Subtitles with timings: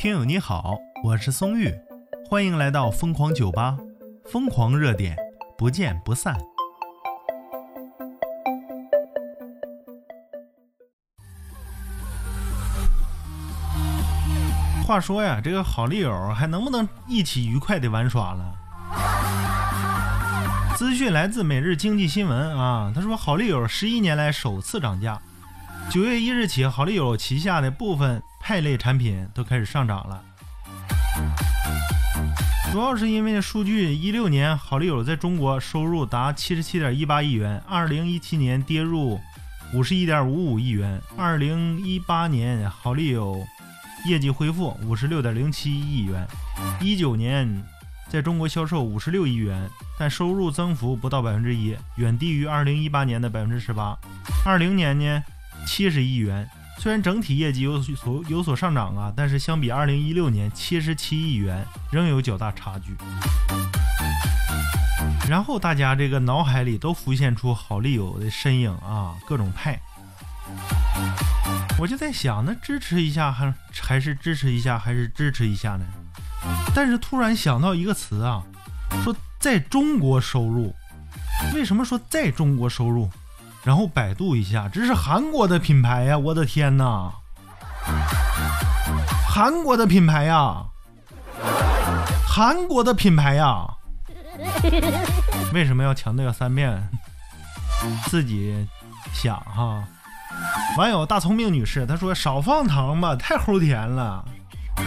[0.00, 1.70] 听友你好，我是松玉，
[2.26, 3.76] 欢迎来到疯狂酒吧，
[4.24, 5.14] 疯狂热点，
[5.58, 6.34] 不见不散。
[14.86, 18.54] 话说呀，这个好丽友还能不能一起愉快的玩耍了？
[20.78, 25.20] 资讯来自《每日经济新闻》啊，他说好丽友十一年来首次涨价，
[25.90, 30.20] 九月一日起，好丽友旗下的部分肽类产品都开始上涨了。
[32.72, 39.20] 主要是因为数据，一六年好丽友在中国收入达七十七点一八亿元，二零一七年跌入
[39.72, 43.40] 五十一点五五亿元，二零一八年好丽友
[44.04, 46.26] 业绩恢复五十六点零七亿元，
[46.80, 47.62] 一九年。
[48.08, 53.96] 在中国销售五十六亿元，但收入增幅不到百分之一，远低于二零一八年的百分之十八。
[54.44, 55.22] 二零年呢，
[55.64, 62.96] 七十亿元，虽然整体业绩有所有所上涨啊，但是相比二零一六年七十七亿元，仍有较大差距。
[65.28, 69.78] 然后大家这个脑海里都浮现出好丽友的身影啊，各种派。
[71.78, 75.84] 我就在想，那支持一下还还是支持一下还是支持一下呢？
[76.74, 78.42] 但是突然想到一个词啊，
[79.04, 80.74] 说在中国收入，
[81.52, 83.10] 为什么说在中国收入？
[83.62, 86.16] 然后百度一下，这是韩国的品牌呀！
[86.16, 87.12] 我的天哪，
[89.28, 90.64] 韩国的品牌呀，
[92.26, 93.66] 韩国的品牌呀！
[95.52, 96.82] 为什么要强调三遍？
[98.06, 98.66] 自己
[99.12, 99.84] 想哈。
[100.78, 104.24] 网友大聪明女士她说：“少放糖吧，太齁甜了。”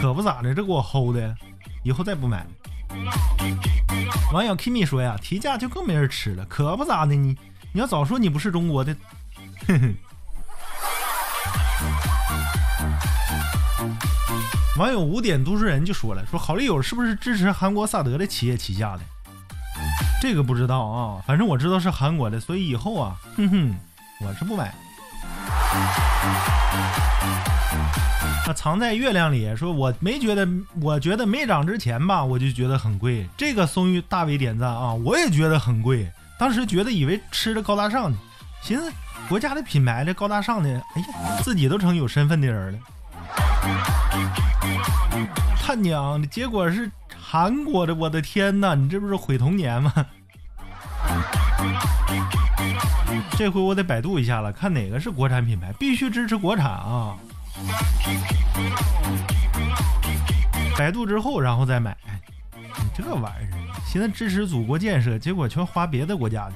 [0.00, 1.34] 可不咋的，这给我齁的，
[1.84, 2.44] 以后再不买。
[4.32, 7.36] 网友 Kimi 说呀，提价就更没人吃了，可不咋的你，
[7.76, 8.94] 你要早说你不是中国的。
[9.66, 9.80] 哼
[13.76, 13.96] 哼
[14.78, 19.00] 网友五点读书人就说了，说好丽友是不是支持韩国萨德的企业旗下的？
[20.22, 23.74] 这个不知道啊，反正我知道是韩国的，所以以后啊，哼哼，
[24.20, 24.72] 我是不买。
[28.46, 30.48] 他藏在月亮里，说我没觉得，
[30.80, 33.28] 我觉得没涨之前吧，我就觉得很贵。
[33.36, 36.08] 这个松玉大为点赞啊，我也觉得很贵。
[36.38, 38.18] 当时觉得以为吃的高大上呢，
[38.62, 38.92] 寻思
[39.28, 41.06] 国家的品牌的高大上的，哎呀，
[41.42, 42.78] 自己都成有身份的人了。
[45.60, 49.92] 他娘的，结果是韩国的，我的天哪，你这不是毁童年吗？
[53.36, 57.16] 这回我得百度一下了，看哪个是国产品牌，必须支持国产啊。
[60.76, 61.96] 百度之后，然后再买。
[62.56, 63.53] 你这玩意儿，
[63.94, 66.54] 现在支持祖国建设，结果全花别的国家的。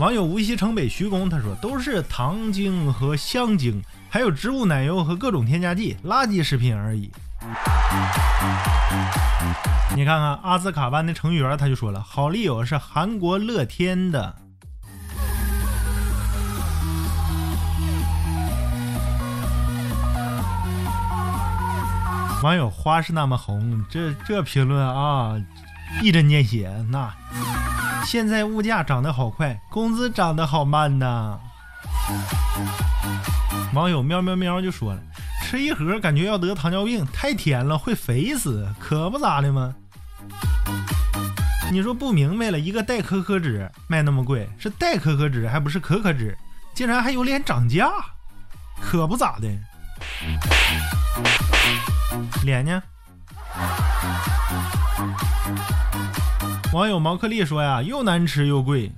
[0.00, 7.12] 网友无锡城北徐工他说：“都是糖精和香精，还有植物奶油和各种添加剂，垃圾食品而已。”
[9.94, 14.36] 你看看阿兹卡班的成员，他就说了：“好丽友是韩国乐天的。”
[22.42, 25.36] 网友花是那么红，这这评论啊，
[26.02, 26.72] 一针见血。
[26.88, 27.14] 那
[28.06, 31.38] 现在物价涨得好快，工资涨得好慢呐。
[33.74, 35.02] 网友喵喵喵就说了，
[35.42, 39.74] 吃一盒感觉要得糖尿病，太甜了会肥死，可不咋的吗？
[41.70, 46.36] 你说不明白了，一个代可可脂卖那么贵，是代可可脂还不是可可脂，
[46.74, 47.90] 竟然还有脸涨价，
[48.80, 49.46] 可不咋的。
[52.42, 52.82] 脸呢？
[56.72, 58.92] 网友毛克利说呀，又难吃又贵，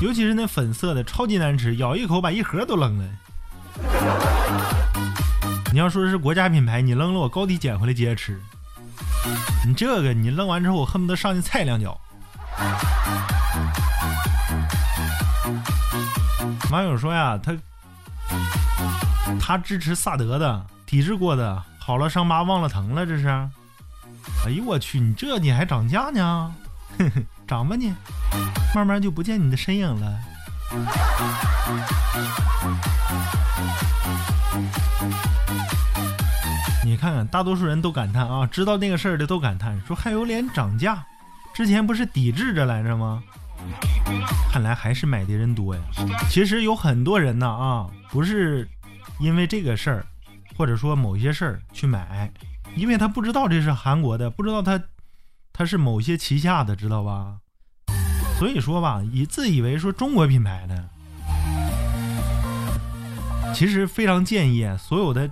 [0.00, 3.04] 尤其是那粉色的，超级难吃，咬一口把一盒都扔了。
[5.72, 8.40] 你要说是国家品牌，你扔了我高低捡回来接着吃。
[9.66, 12.00] 你这个你扔完之后，我恨不得上去踩两脚。
[16.70, 17.52] 网友说呀，他
[19.40, 21.62] 他支持萨德的，抵制过的。
[21.78, 23.28] 好了，伤疤忘了疼了，这是。
[24.46, 26.54] 哎呦我去，你这你还涨价呢？
[26.98, 27.92] 哼哼，涨吧你，
[28.74, 30.18] 慢慢就不见你的身影了。
[36.84, 41.04] 你看看，大多数人都感叹啊，知道那个事儿的都感叹，说还有脸涨价？
[41.52, 43.22] 之前不是抵制着来着吗？
[44.50, 45.80] 看来还是买的人多呀。
[46.28, 48.68] 其实有很多人呢啊，不是
[49.18, 50.06] 因为这个事儿。
[50.54, 52.30] 或者说某些事儿去买，
[52.76, 54.78] 因为他不知道这是韩国的，不知道他
[55.50, 57.38] 他是某些旗下的，知道吧？
[58.38, 60.90] 所以说吧，以自以为说中国品牌的，
[63.54, 65.28] 其实非常建议所有的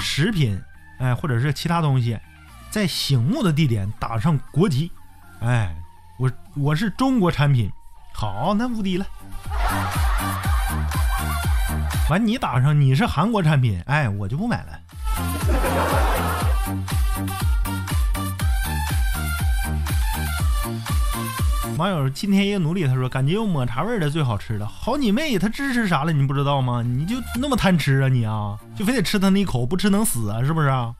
[0.00, 0.58] 食品，
[0.98, 2.18] 哎，或者是其他东西，
[2.70, 4.90] 在醒目的地点打上国籍，
[5.40, 5.76] 哎，
[6.18, 7.70] 我我是中国产品，
[8.14, 9.06] 好，那无敌了。
[12.08, 14.78] 完，你打上你是韩国产品，哎，我就不买了。
[21.76, 24.66] 网友今天也努力，他说感觉有抹茶味的最好吃了。
[24.66, 26.12] 好你妹，他支持啥了？
[26.12, 26.80] 你不知道吗？
[26.80, 30.44] 你就那么贪吃啊你啊，就非得吃他那一口，不吃能死啊？
[30.44, 30.94] 是不是啊？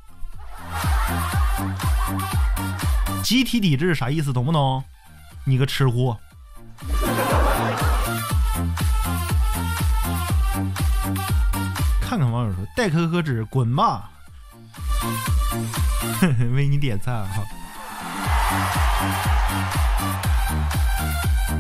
[3.23, 4.33] 集体抵制啥意思？
[4.33, 4.83] 懂不懂？
[5.45, 6.19] 你个吃货！
[12.57, 14.11] 说带可可脂滚吧，
[16.57, 17.45] 为你点赞哈。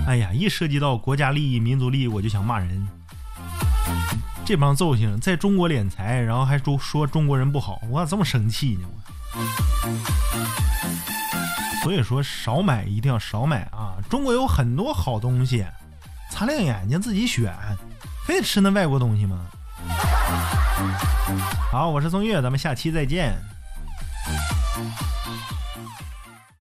[0.06, 2.88] 哎呀，一涉及到国家利益、民族利益，我就想骂人。
[4.44, 8.88] 这帮揍性在中国敛财，然后还说说中国人不好，我咋这么生气呢？
[8.88, 8.96] 我
[11.82, 13.94] 所以说少买一定要少买啊！
[14.08, 15.66] 中国有很多好东西，
[16.30, 17.54] 擦亮眼睛自己选，
[18.24, 19.46] 非得吃那外国东西吗？
[21.70, 23.34] 好，我是宋月，咱们下期再见。